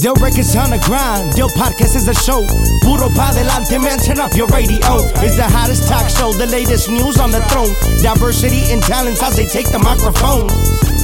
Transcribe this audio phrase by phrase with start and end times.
[0.00, 2.40] Del records on the grind, Del podcast is the show.
[2.80, 5.04] Puro pa delante, man, turn up your radio.
[5.20, 7.68] It's the hottest talk show, the latest news on the throne.
[8.00, 10.48] Diversity and talents as they take the microphone.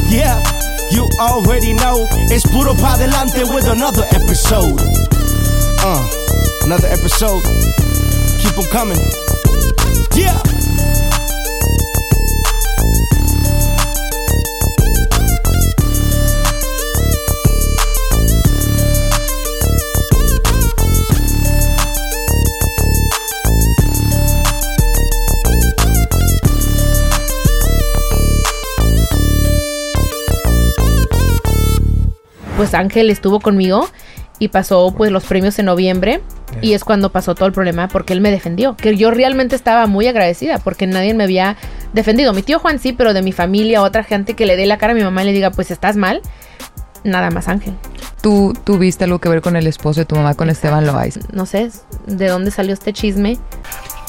[0.09, 0.41] Yeah,
[0.89, 2.09] you already know.
[2.33, 4.81] It's Puro pa delante with another episode.
[5.85, 6.01] Uh,
[6.65, 7.45] another episode.
[8.41, 9.03] Keep them coming.
[10.17, 10.56] Yeah.
[32.57, 33.89] Pues Ángel estuvo conmigo
[34.39, 36.21] y pasó pues los premios en noviembre
[36.63, 39.87] y es cuando pasó todo el problema porque él me defendió, que yo realmente estaba
[39.87, 41.57] muy agradecida porque nadie me había
[41.93, 42.33] defendido.
[42.33, 44.93] Mi tío Juan sí, pero de mi familia, otra gente que le dé la cara
[44.93, 46.23] a mi mamá y le diga, pues estás mal,
[47.05, 47.75] nada más Ángel.
[48.23, 51.19] ¿Tú tuviste algo que ver con el esposo de tu mamá, con Esteban Loaiz?
[51.33, 51.71] No sé
[52.07, 53.39] de dónde salió este chisme.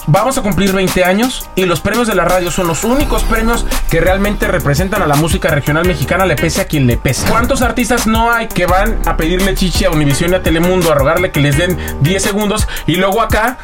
[0.09, 3.65] Vamos a cumplir 20 años y los premios de la radio son los únicos premios
[3.89, 7.27] que realmente representan a la música regional mexicana, le pese a quien le pese.
[7.29, 10.95] ¿Cuántos artistas no hay que van a pedirle chichi a Univisión y a Telemundo a
[10.95, 13.57] rogarle que les den 10 segundos y luego acá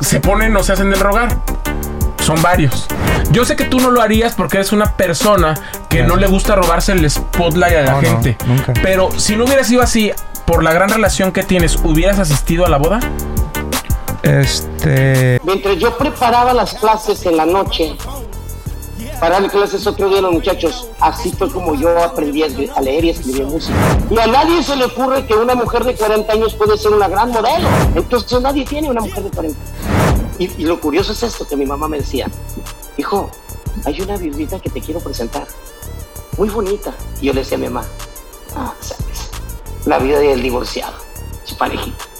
[0.00, 1.36] se ponen o se hacen del rogar?
[2.24, 2.88] Son varios.
[3.30, 5.54] Yo sé que tú no lo harías porque eres una persona
[5.88, 8.36] que no le gusta robarse el spotlight a la No, no, gente.
[8.46, 8.72] nunca.
[8.82, 10.10] Pero si no hubiera sido así,
[10.44, 12.98] por la gran relación que tienes, ¿hubieras asistido a la boda?
[14.24, 15.38] Este.
[15.44, 17.94] Mientras yo preparaba las clases en la noche,
[19.20, 23.10] para darle clases otro día los muchachos, así fue como yo aprendí a leer y
[23.10, 23.74] escribir música.
[24.10, 27.06] Y a nadie se le ocurre que una mujer de 40 años puede ser una
[27.08, 27.68] gran modelo.
[27.94, 29.58] Entonces nadie tiene una mujer de 40.
[30.38, 32.26] Y, y lo curioso es esto que mi mamá me decía,
[32.96, 33.30] hijo,
[33.84, 35.46] hay una viudita que te quiero presentar,
[36.38, 36.94] muy bonita.
[37.20, 37.86] Y yo le decía a mi mamá,
[38.56, 39.28] ah, sabes,
[39.84, 40.94] la vida del divorciado,
[41.44, 42.13] su parejita.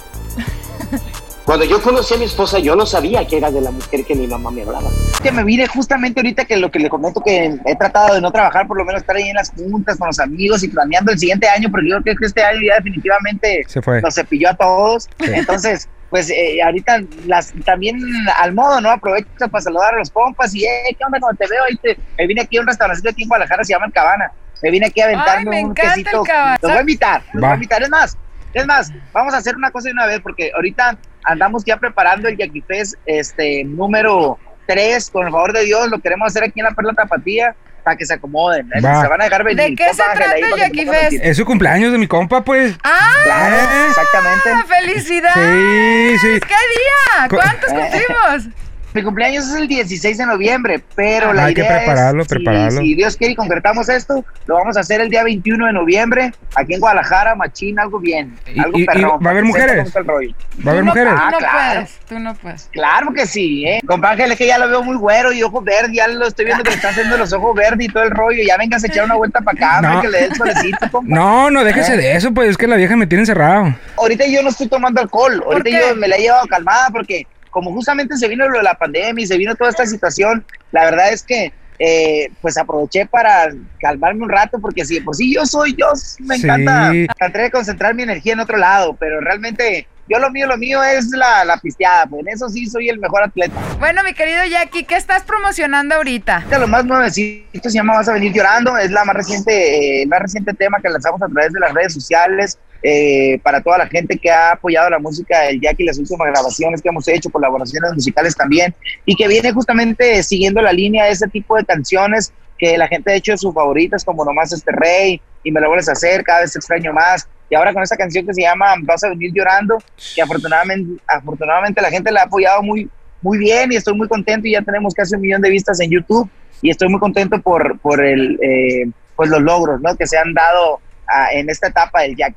[1.45, 4.15] Cuando yo conocí a mi esposa, yo no sabía que era de la mujer que
[4.15, 4.89] mi mamá me hablaba.
[5.21, 8.31] que me vine justamente ahorita que lo que le comento que he tratado de no
[8.31, 11.19] trabajar, por lo menos estar ahí en las juntas con los amigos y planeando el
[11.19, 14.01] siguiente año, porque yo creo que este año ya definitivamente Se fue.
[14.01, 15.07] nos cepilló a todos.
[15.19, 17.99] Entonces, pues eh, ahorita las, también
[18.37, 18.89] al modo, ¿no?
[18.89, 21.63] Aprovecho para saludar a los compas y, eh, ¿qué onda cuando te veo?
[21.69, 24.31] Ahí te, me vine aquí a un restaurante aquí en Guadalajara, se llama El Cabana.
[24.63, 26.21] Me vine aquí a aventarme Ay, me un encanta quesito.
[26.21, 26.57] El Cabana.
[26.61, 27.83] Los voy a invitar, los voy a invitar.
[27.83, 28.17] Es más,
[28.55, 32.27] es más, vamos a hacer una cosa de una vez, porque ahorita andamos ya preparando
[32.29, 36.65] el Fest, este, número 3, con el favor de Dios, lo queremos hacer aquí en
[36.65, 38.81] la Perla Tapatía, para que se acomoden, ¿eh?
[38.81, 39.01] Va.
[39.01, 39.69] se van a dejar venir.
[39.69, 41.17] ¿De qué se trata el pongan Fest?
[41.21, 42.75] Es su cumpleaños de mi compa, pues.
[42.83, 43.11] ¡Ah!
[43.23, 43.57] Claro,
[43.89, 44.49] exactamente.
[44.67, 46.21] ¡Felicidades!
[46.21, 46.39] Sí, sí.
[46.39, 47.29] ¿Qué día?
[47.29, 48.64] ¿Cuántos cumplimos?
[48.95, 52.27] Mi cumpleaños es el 16 de noviembre, pero Ah, la hay que idea prepararlo, es,
[52.29, 52.79] si- prepararlo.
[52.79, 56.31] Si, Dios quiere y concretamos esto, lo vamos a hacer el día 21 de noviembre,
[56.55, 59.19] aquí en Guadalajara, machín, algo bien, Y- algo y- y perrón.
[59.21, 59.93] va a haber que mujeres?
[59.93, 61.13] ¿Va a haber no- mujeres?
[61.13, 61.57] Tú Ah, no claro.
[61.73, 62.69] puedes, tú no puedes.
[62.71, 63.81] Claro que sí, ¿eh?
[63.85, 66.45] Compa Ángel, es que ya lo veo muy güero y ojos verdes, ya lo estoy
[66.45, 68.87] viendo que le está haciendo los ojos verdes y todo el rollo, ya vengas a
[68.87, 70.01] echar una vuelta para acá, No.
[70.01, 71.13] que le dé el solecito, compa.
[71.13, 73.75] No, no, déjese de eso, pues es que la vieja me tiene encerrado.
[73.97, 75.81] ahorita yo no estoy tomando alcohol, ahorita qué?
[75.89, 79.23] yo me la he llevado calmada porque como justamente se vino lo de la pandemia
[79.23, 83.47] y se vino toda esta situación, la verdad es que eh, pues aproveché para
[83.79, 85.87] calmarme un rato porque si de por sí yo soy, yo
[86.19, 86.47] me Sí.
[86.47, 90.57] encanta tratar de concentrar mi energía en otro lado, pero realmente yo lo mío, lo
[90.57, 93.55] mío es la, la pisteada, pues en eso sí soy el mejor atleta.
[93.79, 96.45] Bueno, mi querido Jackie, ¿qué estás promocionando ahorita?
[96.59, 100.07] Lo más nuevecito se llama Vas a venir llorando, es la más reciente, eh, el
[100.07, 103.87] más reciente tema que lanzamos a través de las redes sociales eh, para toda la
[103.87, 107.93] gente que ha apoyado la música del Jackie, las últimas grabaciones que hemos hecho, colaboraciones
[107.93, 112.77] musicales también, y que viene justamente siguiendo la línea de ese tipo de canciones que
[112.77, 115.89] la gente ha hecho de sus favoritas, como Nomás este rey, y me lo vuelves
[115.89, 118.73] a hacer, cada vez te extraño más, y ahora con esta canción que se llama
[118.81, 119.77] Vas a venir llorando,
[120.15, 122.89] que afortunadamente, afortunadamente la gente la ha apoyado muy,
[123.21, 125.91] muy bien y estoy muy contento y ya tenemos casi un millón de vistas en
[125.91, 126.29] YouTube
[126.61, 129.95] y estoy muy contento por, por el, eh, pues los logros ¿no?
[129.95, 132.35] que se han dado ah, en esta etapa del Jackie.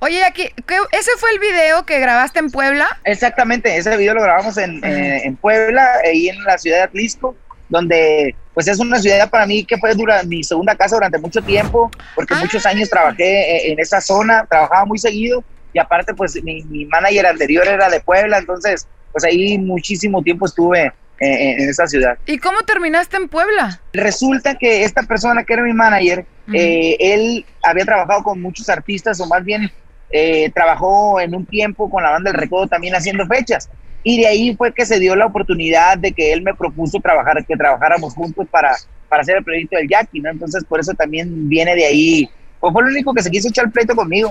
[0.00, 2.86] Oye, Jackie, ¿qué- ¿ese fue el video que grabaste en Puebla?
[3.04, 7.34] Exactamente, ese video lo grabamos en, eh, en Puebla, ahí en la ciudad de Atlisco,
[7.70, 11.40] donde pues es una ciudad para mí que fue dura, mi segunda casa durante mucho
[11.40, 12.40] tiempo, porque Ah.
[12.42, 13.24] muchos años trabajé
[13.56, 17.88] eh, en esa zona, trabajaba muy seguido y aparte pues mi, mi manager anterior era
[17.88, 22.16] de Puebla, entonces pues ahí muchísimo tiempo estuve eh, en esa ciudad.
[22.26, 23.80] ¿Y cómo terminaste en Puebla?
[23.92, 29.20] Resulta que esta persona que era mi manager, eh, él había trabajado con muchos artistas,
[29.20, 29.70] o más bien
[30.10, 33.68] eh, trabajó en un tiempo con la banda del Recodo también haciendo fechas.
[34.02, 37.44] Y de ahí fue que se dio la oportunidad de que él me propuso trabajar,
[37.44, 38.74] que trabajáramos juntos para,
[39.08, 40.30] para hacer el proyecto del Jackie, ¿no?
[40.30, 42.30] Entonces, por eso también viene de ahí
[42.60, 44.30] o fue el único que se quiso echar el pleito conmigo.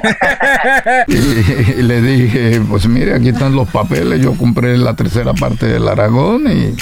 [1.07, 1.13] Y,
[1.79, 5.87] y le dije, pues mire, aquí están los papeles, yo compré la tercera parte del
[5.87, 6.75] Aragón y,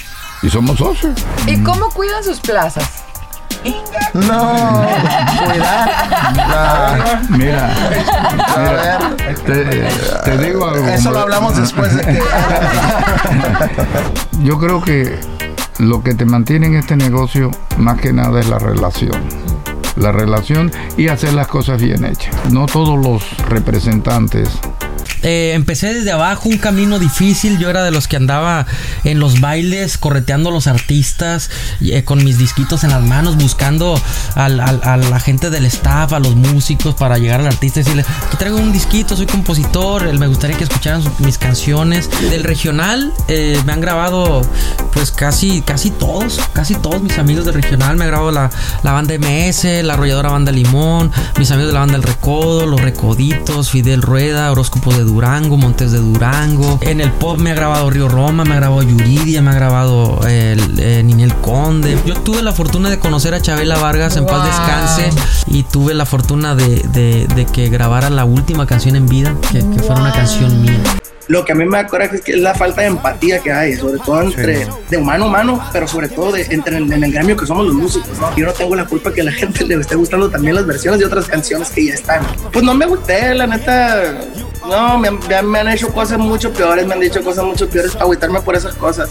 [0.45, 1.25] y somos socios.
[1.47, 3.06] ¿Y cómo cuidan sus plazas?
[4.13, 4.85] No,
[5.45, 5.87] cuidado.
[7.29, 7.69] Mira,
[8.39, 9.15] mira,
[9.45, 9.63] te,
[10.23, 10.87] te digo algo.
[10.87, 12.19] Eso lo hablamos después de que.
[14.43, 15.19] Yo creo que
[15.79, 19.21] lo que te mantiene en este negocio más que nada es la relación.
[19.95, 22.33] La relación y hacer las cosas bien hechas.
[22.51, 24.49] No todos los representantes
[25.23, 27.57] Eh, empecé desde abajo, un camino difícil.
[27.57, 28.65] Yo era de los que andaba
[29.03, 31.49] en los bailes, correteando a los artistas,
[31.81, 33.99] eh, con mis disquitos en las manos, buscando
[34.35, 37.83] al- al- a la gente del staff, a los músicos, para llegar al artista y
[37.83, 42.09] decirle: Aquí traigo un disquito, soy compositor, me gustaría que escucharan mis canciones.
[42.29, 44.41] Del regional eh, me han grabado,
[44.93, 47.97] pues casi, casi todos, casi todos mis amigos del regional.
[47.97, 48.49] Me ha grabado la,
[48.83, 52.81] la banda MS, la arrolladora banda Limón, mis amigos de la banda El Recodo, Los
[52.81, 56.77] Recoditos, Fidel Rueda, Horóscopo de Durango, Montes de Durango.
[56.81, 60.19] En el pop me ha grabado Río Roma, me ha grabado Yuridia, me ha grabado
[60.27, 61.97] el, eh, Ninel Conde.
[62.05, 65.09] Yo tuve la fortuna de conocer a Chabela Vargas en paz descanse
[65.47, 69.59] y tuve la fortuna de, de- de que grabara la última canción en vida, que,
[69.59, 70.79] que fuera una canción mía.
[71.29, 73.51] Lo que a mí me da coraje es que es la falta de empatía que
[73.51, 77.03] hay, sobre todo entre de humano a humano, pero sobre todo de, entre el- en
[77.03, 78.17] el gremio que somos los músicos.
[78.17, 78.33] ¿no?
[78.37, 81.01] Yo no tengo la culpa que a la gente le esté gustando también las versiones
[81.01, 82.21] de otras canciones que ya están.
[82.53, 84.19] Pues no me gusté, la neta.
[84.69, 87.43] No, me, han- me han- me han hecho cosas mucho peores, me han dicho cosas
[87.43, 89.09] mucho peores para agüitarme por esas cosas.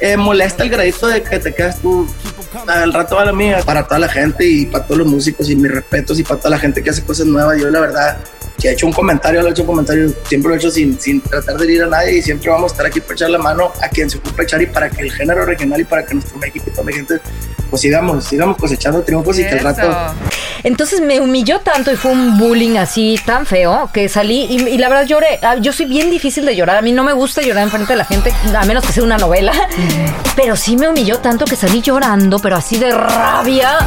[0.00, 2.06] Eh, molesta el gradito de que te quedas tú
[2.68, 5.56] al rato a la mía para toda la gente y para todos los músicos y
[5.56, 7.60] mis respetos y para toda la gente que hace cosas nuevas.
[7.60, 8.18] Yo la verdad,
[8.58, 10.98] si he hecho un comentario, lo he hecho un comentario, siempre lo he hecho sin,
[11.00, 13.38] sin tratar de herir a nadie y siempre vamos a estar aquí para echar la
[13.38, 16.14] mano a quien se ocupe echar y para que el género regional y para que
[16.14, 17.20] nuestro México y toda la gente
[17.70, 19.90] pues sigamos, sigamos cosechando triunfos y que el rato
[20.62, 24.78] Entonces me humilló tanto y fue un bullying así tan feo que salí y, y
[24.78, 25.40] la verdad lloré.
[25.42, 26.76] Ah, Yo soy bien difícil de llorar.
[26.76, 29.18] A mí no me gusta llorar enfrente de la gente, a menos que sea una
[29.18, 29.52] novela.
[30.36, 33.78] Pero sí me humilló tanto que salí llorando, pero así de rabia.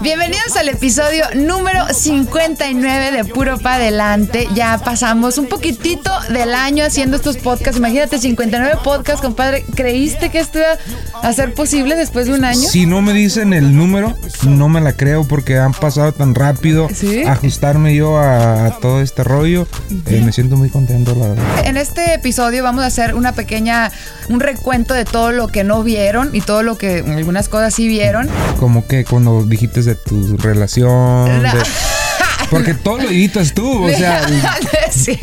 [0.00, 4.48] Bienvenidos al episodio número 59 de Puro Pa' Adelante.
[4.54, 7.78] Ya pasamos un poquitito del año haciendo estos podcasts.
[7.78, 9.64] Imagínate, 59 podcasts, compadre.
[9.74, 10.76] ¿Creíste que esto iba
[11.22, 12.68] a ser posible después de un año?
[12.68, 14.14] Si no me dicen el número,
[14.46, 16.88] no me la creo porque han pasado tan rápido.
[16.94, 17.22] ¿Sí?
[17.22, 19.66] Ajustarme yo a, a todo este rollo.
[20.06, 21.44] eh, me siento muy contento, la verdad.
[21.66, 23.92] En este episodio vamos a hacer una pequeña,
[24.28, 27.86] un recuento de todo lo que no vieron y todo lo que algunas cosas sí
[27.88, 28.28] vieron.
[28.58, 31.42] Como que cuando dijiste de tu relación.
[31.42, 31.50] de-
[32.50, 34.26] porque todo lo editas tú, o sea.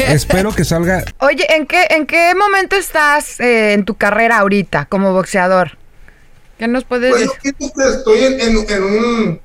[0.09, 1.03] Espero que salga.
[1.19, 5.77] Oye, ¿en qué, ¿en qué momento estás eh, en tu carrera ahorita como boxeador?
[6.57, 7.55] ¿Qué nos puedes Pues decir?
[7.97, 9.41] estoy en, en- en un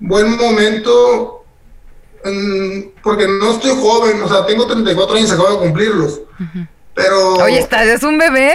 [0.00, 1.44] buen momento
[2.24, 6.20] en- porque no estoy joven, o sea, tengo 34 años, acabo de cumplirlos.
[6.94, 7.34] Pero.
[7.36, 8.52] Oye, estás, es un bebé.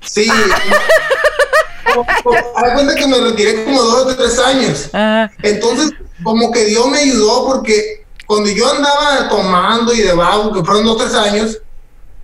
[0.00, 0.28] Sí.
[2.56, 4.90] Haz cuenta que me retiré como dos o tres años.
[5.42, 5.92] Entonces,
[6.22, 10.84] como que Dios me ayudó porque cuando yo andaba tomando y de vago, que fueron
[10.84, 11.58] dos o tres años,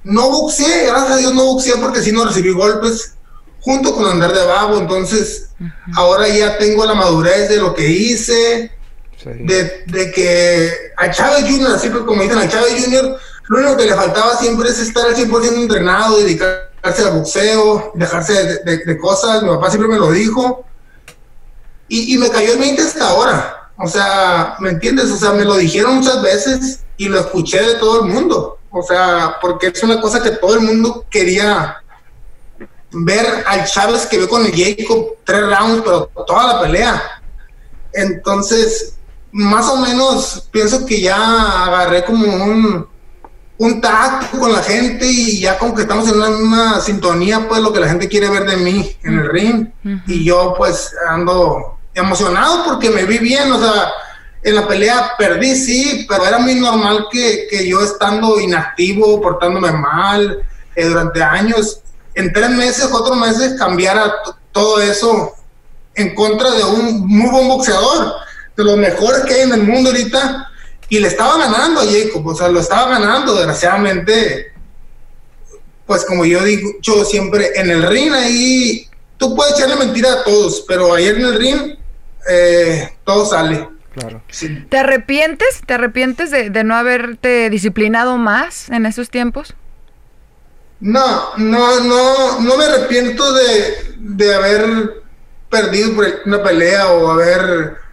[0.03, 3.15] no boxeé, gracias a Dios no boxeé porque si no recibí golpes
[3.61, 4.79] junto con andar de vago.
[4.79, 5.49] Entonces,
[5.97, 8.71] ahora ya tengo la madurez de lo que hice,
[9.25, 13.19] de, de que a Chávez Jr., así como dicen a Chávez Jr.,
[13.49, 18.33] lo único que le faltaba siempre es estar al 100% entrenado, dedicarse al boxeo, dejarse
[18.33, 19.43] de, de- de cosas.
[19.43, 20.65] Mi papá siempre me lo dijo.
[21.89, 23.71] Y, y me cayó el 20 hasta ahora.
[23.77, 25.11] O sea, ¿me entiendes?
[25.11, 28.59] O sea, me lo dijeron muchas veces y lo escuché de todo el mundo.
[28.71, 31.77] O sea, porque es una cosa que todo el mundo quería
[32.93, 37.03] ver al Chávez que ve con el Jacob tres rounds, pero toda la pelea.
[37.93, 38.95] Entonces,
[39.33, 42.87] más o menos pienso que ya agarré como un,
[43.59, 47.61] un tacto con la gente y ya como que estamos en una misma sintonía, pues
[47.61, 49.69] lo que la gente quiere ver de mí en el ring.
[50.07, 53.93] Y yo pues ando emocionado porque me vi bien, o sea,
[54.43, 59.73] en la pelea perdí, sí, pero era muy normal que, que yo estando inactivo, portándome
[59.73, 60.43] mal
[60.75, 61.81] eh, durante años,
[62.15, 64.13] en tres meses, cuatro meses, cambiara
[64.53, 65.33] todo eso
[65.95, 68.15] en contra de un muy buen boxeador,
[68.57, 70.49] de los mejores que hay en el mundo ahorita,
[70.89, 74.53] y le estaba ganando a Jacob, o sea, lo estaba ganando, desgraciadamente,
[75.87, 80.25] pues como yo digo yo siempre, en el ring ahí, tú puedes echarle mentira a
[80.25, 81.77] todos, pero ayer en el ring,
[82.29, 83.69] eh, todo sale.
[83.93, 84.23] Claro.
[84.69, 85.63] ¿Te arrepientes?
[85.65, 89.55] ¿Te arrepientes de, de no haberte disciplinado más en esos tiempos?
[90.81, 95.05] No, no, no, no me arrepiento de, de haber
[95.49, 95.93] perdido
[96.27, 97.84] una pelea o haber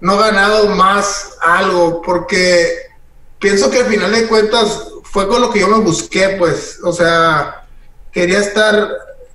[0.00, 2.90] no he ganado más algo, porque
[3.38, 6.92] pienso que al final de cuentas fue con lo que yo me busqué, pues, o
[6.92, 7.64] sea,
[8.12, 8.90] quería estar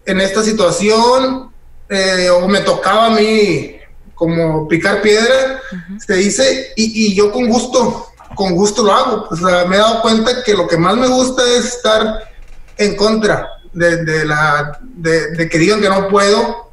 [0.06, 1.54] en esta situación,
[1.90, 3.78] eh, o me tocaba a mí
[4.16, 5.62] como picar piedra,
[6.06, 9.28] se dice, y, y yo con gusto, con gusto lo hago.
[9.30, 12.32] O sea, me he dado cuenta que lo que más me gusta es estar
[12.78, 16.72] en contra de, de la, de, de que digan que no puedo.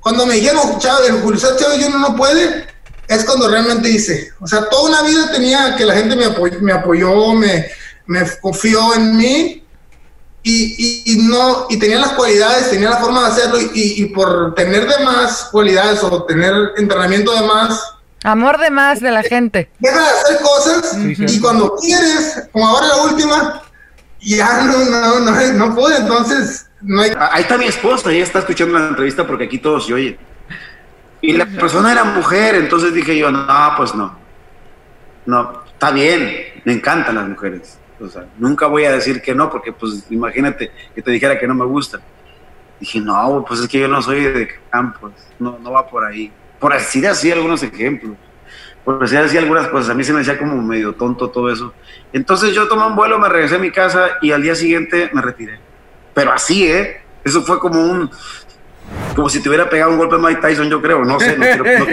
[0.00, 2.00] Cuando me dijeron, Chávez, Julio Chávez Jr.
[2.00, 2.66] no puede,
[3.08, 4.32] es cuando realmente hice.
[4.40, 7.66] O sea, toda una vida tenía que la gente me, apoy- me apoyó, me,
[8.06, 9.64] me confió en mí
[10.42, 14.54] y, y- y no, y tenía las cualidades, tenía la forma de hacerlo y, por
[14.54, 17.82] tener de más cualidades o tener entrenamiento de más,
[18.24, 19.70] Amor de más de la gente.
[19.78, 23.62] deja de hacer cosas y cuando quieres, como ahora la última,
[24.20, 27.12] ya no, no, no, no pude, entonces no hay...
[27.16, 30.18] Ahí está mi esposa, ella está escuchando la entrevista porque aquí todos se oyen.
[31.20, 33.46] Y la persona era mujer, entonces dije yo, no,
[33.76, 34.16] pues no.
[35.26, 37.78] No, está bien, me encantan las mujeres.
[38.00, 41.46] O sea, nunca voy a decir que no, porque pues imagínate que te dijera que
[41.46, 42.00] no me gusta.
[42.78, 46.30] Dije, no, pues es que yo no soy de campos, no, no va por ahí.
[46.60, 48.16] Por decir así algunos ejemplos,
[48.84, 51.74] por decir así algunas cosas, a mí se me hacía como medio tonto todo eso.
[52.12, 55.20] Entonces yo tomé un vuelo, me regresé a mi casa y al día siguiente me
[55.20, 55.58] retiré.
[56.14, 57.02] Pero así, ¿eh?
[57.24, 58.10] Eso fue como un...
[59.18, 61.36] Como si te hubiera pegado un golpe Mike Tyson, yo creo, no sé.
[61.36, 61.86] No quiero- no-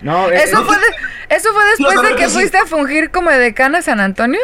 [0.02, 2.34] No, eh, ¿Eso, fue de- ¿Eso fue después de que sí.
[2.34, 4.38] fuiste a fungir como decana a San Antonio?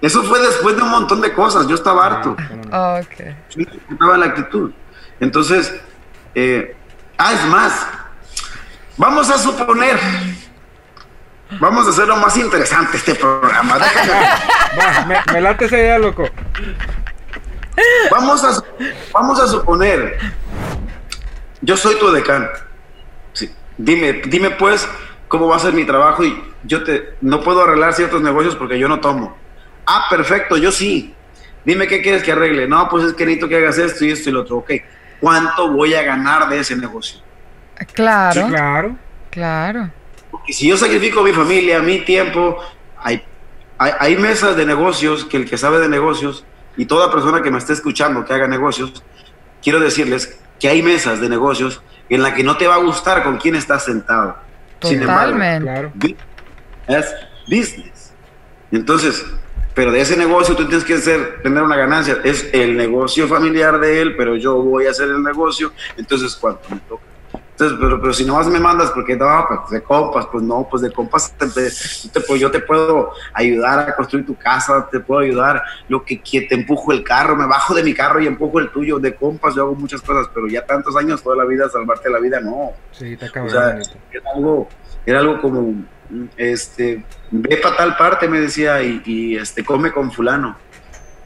[0.00, 2.30] Eso fue después de un montón de cosas, yo estaba harto.
[2.30, 3.34] Ok.
[3.50, 4.70] Sí, estaba la actitud.
[5.20, 5.74] Entonces,
[6.34, 6.74] eh,
[7.18, 7.86] ah, es más,
[8.96, 9.98] vamos a suponer,
[11.60, 13.78] vamos a hacerlo más interesante este programa.
[13.78, 16.26] Déjame- Va, me, me late esa idea, loco.
[18.16, 18.64] Vamos, a,
[19.12, 20.18] vamos a suponer,
[21.60, 22.48] yo soy tu decano.
[23.32, 23.50] Sí.
[23.76, 24.88] Dime, dime pues
[25.28, 28.78] cómo va a ser mi trabajo y yo te no puedo arreglar ciertos negocios porque
[28.78, 29.36] yo no tomo.
[29.86, 31.14] Ah, perfecto, yo sí.
[31.64, 32.68] Dime qué quieres que arregle.
[32.68, 34.56] No, pues es que necesito que hagas esto y esto y lo otro.
[34.58, 34.72] Ok,
[35.20, 37.20] ¿cuánto voy a ganar de ese negocio?
[37.92, 38.46] Claro.
[38.46, 38.96] Sí, claro.
[39.30, 39.90] Claro.
[40.30, 42.56] Porque si yo sacrifico mi familia, mi tiempo,
[42.96, 43.22] hay,
[43.78, 46.44] hay, hay mesas de negocios que el que sabe de negocios
[46.76, 49.02] y toda persona que me esté escuchando que haga negocios,
[49.62, 53.22] quiero decirles que hay mesas de negocios en la que no te va a gustar
[53.22, 54.36] con quién estás sentado.
[54.82, 56.16] Sin embargo, Totalmente.
[56.86, 57.14] es
[57.48, 58.12] business.
[58.70, 59.24] Entonces,
[59.74, 62.18] pero de ese negocio tú tienes que hacer, tener una ganancia.
[62.24, 65.72] Es el negocio familiar de él, pero yo voy a hacer el negocio.
[65.96, 67.02] Entonces, ¿cuánto me toca?
[67.58, 70.82] Entonces, pero, pero si nomás me mandas porque no, pues de compas, pues no, pues
[70.82, 71.70] de compas, te- te-
[72.12, 76.20] te- pues yo te puedo ayudar a construir tu casa, te puedo ayudar, lo que,
[76.20, 79.14] que te empujo el carro, me bajo de mi carro y empujo el tuyo, de
[79.14, 82.40] compas yo hago muchas cosas, pero ya tantos años, toda la vida, salvarte la vida,
[82.40, 82.72] no.
[82.92, 83.50] Sí, está O cabrón.
[83.50, 83.70] sea,
[84.12, 84.68] era algo,
[85.06, 85.82] era algo como,
[86.36, 90.58] este, ve para tal parte, me decía, y, y, este, come con fulano.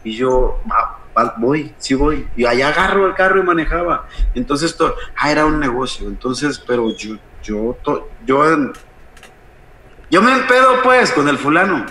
[0.05, 1.00] Y yo, "Va, va,
[1.39, 2.27] voy, sí voy.
[2.37, 4.07] Y allá agarro el carro y manejaba.
[4.35, 6.09] Entonces, to- ah, era un negocio.
[6.09, 8.45] Entonces, pero yo, yo, to- yo,
[10.11, 11.87] yo me empedo pues con el fulano.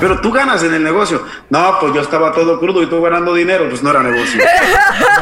[0.00, 1.22] Pero tú ganas en el negocio.
[1.50, 4.42] No, pues yo estaba todo crudo y tú ganando dinero, pues no era negocio.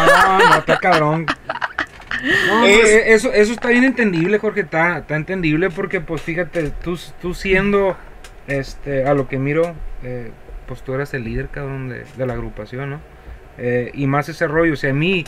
[0.07, 1.27] No, no, está cabrón.
[2.49, 6.99] No, Es- eso, eso está bien entendible, Jorge, está, está entendible porque, pues fíjate, tú,
[7.21, 7.97] tú siendo,
[8.47, 10.31] este, a lo que miro, eh,
[10.73, 13.01] pues tú eras el líder, cabrón, de, de la agrupación, ¿no?
[13.59, 15.25] Eh, y más ese rollo, o sea, a mí,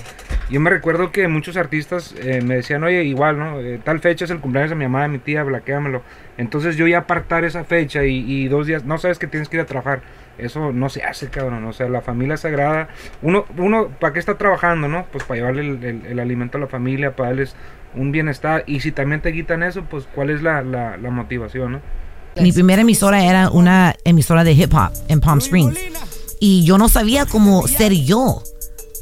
[0.48, 3.60] yo me recuerdo que muchos artistas eh, me decían, oye, igual, ¿no?
[3.60, 6.02] Eh, tal fecha es el cumpleaños de mi mamá, de mi tía, blaquéamelo.
[6.38, 9.58] Entonces yo ya apartar esa fecha y, y dos días, no sabes que tienes que
[9.58, 10.00] ir a trabajar.
[10.38, 11.64] Eso no se hace, cabrón.
[11.66, 12.88] O sea, la familia sagrada.
[13.22, 15.04] Uno, uno ¿para qué está trabajando, no?
[15.12, 15.78] Pues para llevarle
[16.10, 17.54] el, alimento a la familia, para darles
[17.94, 18.64] un bienestar.
[18.66, 21.80] Y si también te quitan eso, pues ¿cuál es la, la, la motivación, no?
[22.40, 25.76] Mi primera emisora era una emisora de hip hop en Palm Springs.
[26.40, 28.42] Y yo no sabía cómo ser yo.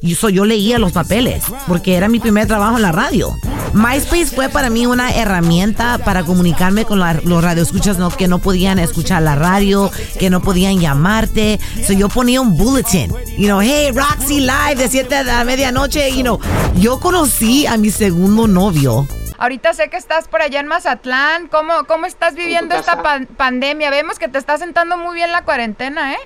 [0.00, 3.32] Y so, yo leía los papeles porque era mi primer trabajo en la radio.
[3.72, 8.10] MySpace fue para mí una herramienta para comunicarme con la- los radioescuchas ¿no?
[8.10, 11.58] que no podían escuchar la radio, que no podían llamarte.
[11.86, 16.10] So, yo ponía un bulletin, you know, hey, Roxy Live de 7 a la medianoche,
[16.14, 16.38] you know.
[16.78, 19.06] Yo conocí a mi segundo novio
[19.42, 21.48] Ahorita sé que estás por allá en Mazatlán.
[21.48, 23.90] ¿Cómo, cómo estás viviendo esta pan- pandemia?
[23.90, 26.18] Vemos que te está sentando muy bien la cuarentena, ¿eh?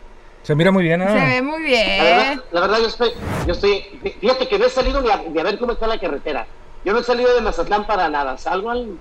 [0.43, 1.07] Se mira muy bien, ¿no?
[1.11, 1.99] Se ve muy La bien.
[2.05, 3.13] verdad, la verdad, yo estoy,
[3.47, 3.81] yo estoy,
[4.21, 6.47] fíjate que no he salido ni a, ni a ver cómo está la carretera.
[6.85, 8.37] Yo no he salido de Mazatlán para nada.
[8.37, 8.99] Salgo al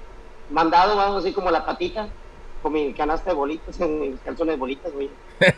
[0.50, 2.08] mandado, vamos así como la patita,
[2.64, 5.12] con mi canasta de bolitas, mis calzones de bolitas, voy,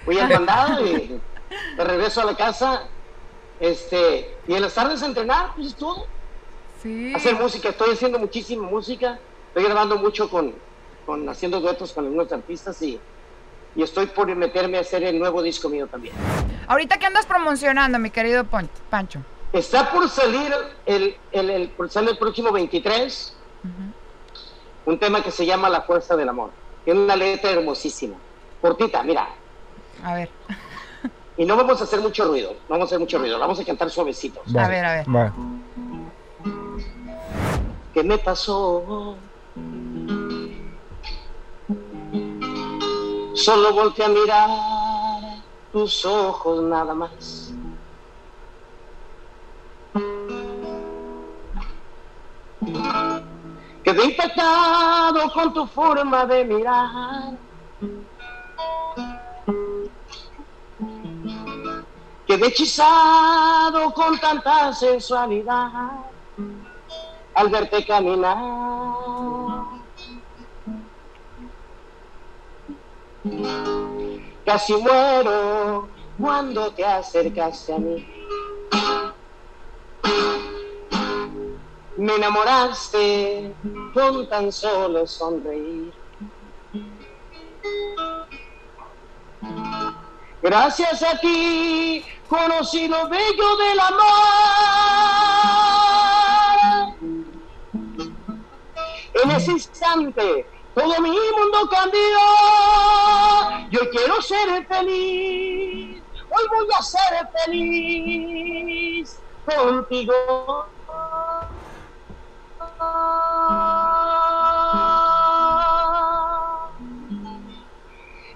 [0.03, 1.21] voy al mandado y
[1.77, 2.87] de regreso a la casa,
[3.59, 6.07] este, y en las tardes a entrenar, pues es todo.
[6.81, 7.13] Sí.
[7.15, 9.19] Hacer música, estoy haciendo muchísima música,
[9.49, 10.53] estoy grabando mucho con,
[11.05, 12.99] con haciendo duetos con algunos artistas y,
[13.75, 16.13] y estoy por meterme a hacer el nuevo disco mío también.
[16.67, 19.19] Ahorita, ¿qué andas promocionando, mi querido Pon- Pancho?
[19.53, 20.53] Está por salir
[20.85, 23.33] el, el, el- por salir el próximo 23
[24.85, 26.51] un tema que se llama La Fuerza del Amor.
[26.85, 28.15] Tiene una letra hermosísima.
[28.61, 29.27] Cortita, mira.
[30.03, 30.29] A ver.
[31.35, 32.51] Y no vamos a hacer mucho ruido.
[32.53, 33.37] No vamos a hacer mucho ruido.
[33.39, 34.41] Vamos a cantar suavecito.
[34.57, 35.05] A ver, a ver.
[35.15, 35.33] Va.
[37.97, 39.17] ¿Qué me pasó?
[43.33, 44.49] Solo volteé a mirar
[45.71, 47.55] tus ojos nada más.
[53.83, 57.33] Quedé impactado con tu forma de mirar.
[62.27, 66.06] Quedé hechizado con tanta sensualidad
[67.37, 68.37] al verte caminar.
[74.43, 75.87] Casi muero
[76.19, 78.07] cuando te acercaste a mí.
[81.97, 83.53] Me enamoraste
[83.93, 85.93] con tan solo sonreír.
[90.41, 94.86] Gracias a ti conocí lo bello del amor.
[99.23, 100.47] En ese instante
[100.77, 102.19] todo mi mundo cambió.
[103.71, 106.03] Yo quiero ser feliz.
[106.29, 110.13] Hoy voy a ser feliz contigo.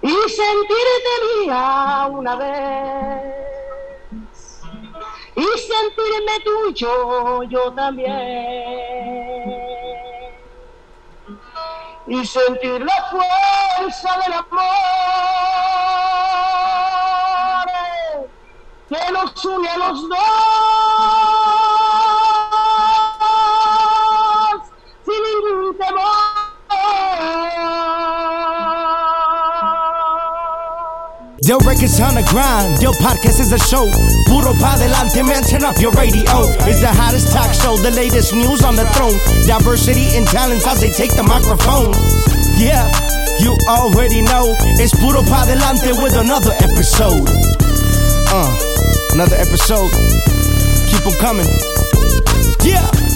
[0.02, 1.14] Y sentirte
[1.46, 3.42] mía una vez.
[5.36, 9.51] Y sentirme tuyo yo también
[12.08, 14.72] y sentir la fuerza del amor
[18.90, 20.91] que nos une a los dos
[31.52, 33.84] Del records on the grind, Del podcast is a show.
[34.26, 36.48] Puro pa delante, man, turn up your radio.
[36.64, 39.20] It's the hottest talk show, the latest news on the throne.
[39.46, 41.92] Diversity and talents as they take the microphone.
[42.56, 42.88] Yeah,
[43.44, 44.56] you already know.
[44.80, 47.28] It's Puro pa delante with another episode.
[48.32, 48.48] Uh,
[49.12, 49.92] another episode.
[50.88, 51.52] Keep Keep 'em coming.
[52.64, 53.11] Yeah.